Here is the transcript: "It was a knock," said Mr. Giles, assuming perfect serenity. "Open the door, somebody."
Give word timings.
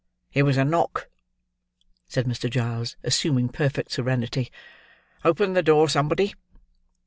"It 0.33 0.41
was 0.41 0.57
a 0.57 0.65
knock," 0.65 1.11
said 2.07 2.25
Mr. 2.25 2.49
Giles, 2.49 2.95
assuming 3.03 3.49
perfect 3.49 3.91
serenity. 3.91 4.51
"Open 5.23 5.53
the 5.53 5.61
door, 5.61 5.89
somebody." 5.89 6.33